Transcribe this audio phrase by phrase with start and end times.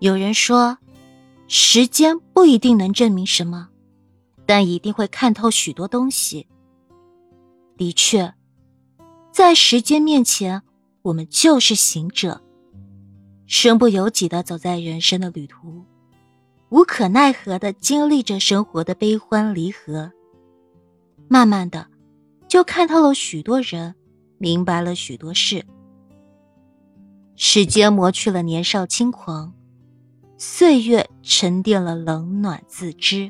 [0.00, 0.78] 有人说，
[1.48, 3.68] 时间不一定能证明什么，
[4.46, 6.46] 但一定会看透许多东西。
[7.76, 8.32] 的确，
[9.32, 10.62] 在时间面前，
[11.02, 12.40] 我们就是行者，
[13.46, 15.84] 身不由己的走在人生的旅途，
[16.68, 20.12] 无可奈何的经历着生活的悲欢离合。
[21.26, 21.88] 慢慢的，
[22.46, 23.96] 就看透了许多人，
[24.38, 25.66] 明白了许多事。
[27.34, 29.52] 时间磨去了年少轻狂，
[30.40, 33.28] 岁月沉淀了冷暖自知。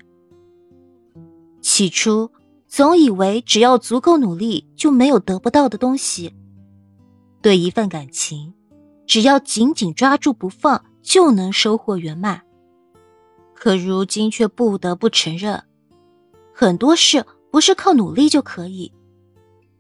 [1.63, 2.31] 起初
[2.67, 6.35] 总以为只要足够努力，就没有得不到的东西。
[7.41, 8.53] 对一份感情，
[9.07, 12.43] 只要紧紧抓住不放，就能收获圆满。
[13.55, 15.65] 可如今却不得不承认，
[16.55, 18.93] 很多事不是靠努力就可以，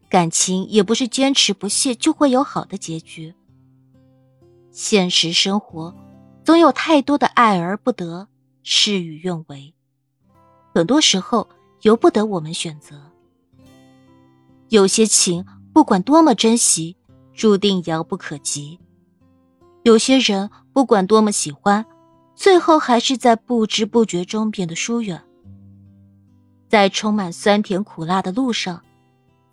[0.08, 3.34] 感情也不是坚持不懈就会有好的结局。
[4.70, 5.94] 现实生活，
[6.48, 8.26] 总有太多的爱而不得，
[8.62, 9.74] 事与愿违。
[10.74, 11.46] 很多时候
[11.82, 12.98] 由不得我们选择。
[14.70, 16.96] 有些情不管多么珍惜，
[17.34, 18.78] 注定遥不可及；
[19.82, 21.84] 有些人不管多么喜欢，
[22.34, 25.22] 最后还是在不知不觉中变得疏远。
[26.66, 28.82] 在充满酸甜苦辣的路上，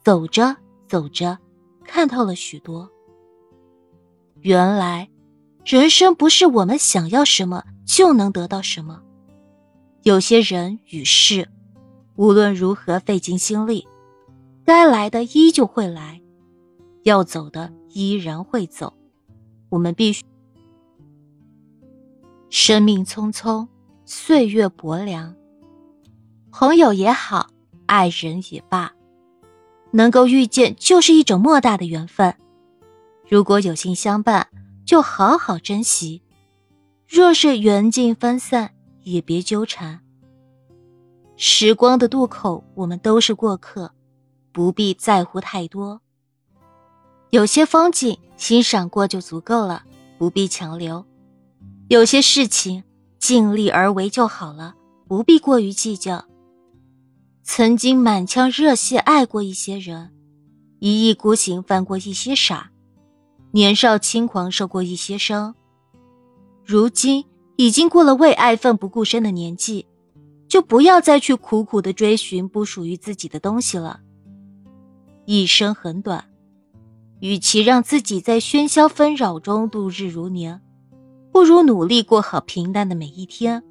[0.01, 0.55] 走着
[0.87, 1.37] 走着，
[1.83, 2.89] 看透了许多。
[4.39, 5.09] 原来。
[5.65, 9.01] 人生不是我们想要什么就能得到什么，
[10.03, 11.49] 有些人与事，
[12.17, 13.87] 无论如何费尽心力，
[14.63, 16.21] 该来的依旧会来，
[17.01, 18.93] 要走的依然会走。
[19.69, 20.23] 我们必须。
[22.51, 23.67] 生命匆匆，
[24.05, 25.35] 岁月薄凉，
[26.51, 27.49] 朋友也好，
[27.87, 28.93] 爱人也罢，
[29.89, 32.35] 能够遇见就是一种莫大的缘分。
[33.27, 34.47] 如果有幸相伴。
[34.85, 36.21] 就好好珍惜，
[37.07, 39.99] 若是缘尽分散，也别纠缠。
[41.35, 43.91] 时光的渡口，我们都是过客，
[44.51, 45.99] 不必在乎太多。
[47.31, 49.83] 有些风景欣赏过就足够了，
[50.19, 51.03] 不必强留；
[51.89, 52.83] 有些事情
[53.17, 54.75] 尽力而为就好了，
[55.07, 56.25] 不必过于计较。
[57.43, 60.13] 曾经满腔热血爱过一些人，
[60.79, 62.71] 一意孤行犯过一些傻。
[63.55, 65.55] 年少轻狂，受过一些伤，
[66.65, 67.23] 如今
[67.55, 69.85] 已经过了为爱奋不顾身的年纪，
[70.49, 74.01] 就不要再去苦苦的追寻不属于自己的东西了。
[75.23, 76.25] 一生很短，
[77.21, 80.59] 与其让自己在喧嚣纷扰中度日如年，
[81.31, 83.63] 不如努力过好平淡的每一天，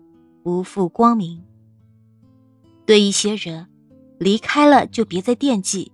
[0.42, 1.44] 不负光明。
[2.86, 3.66] 对一些人，
[4.18, 5.92] 离开了就别再惦记；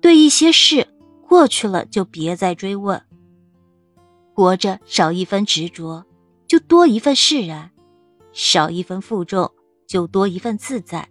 [0.00, 0.88] 对一些事。
[1.28, 3.02] 过去了就别再追问。
[4.34, 6.04] 活着少一分执着，
[6.46, 7.70] 就多一份释然；
[8.32, 9.50] 少一分负重，
[9.86, 11.08] 就多一份自在。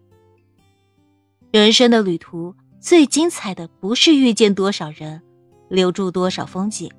[1.52, 5.22] 人生的旅途最精彩的不是遇见多少人，
[5.70, 6.92] 留住多少风景，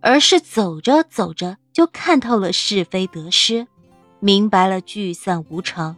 [0.00, 3.66] 而是走着走着就看透了是非得失，
[4.18, 5.96] 明白了聚散无常，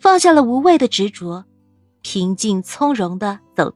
[0.00, 1.44] 放下了无谓的执着，
[2.00, 3.74] 平静从容的走。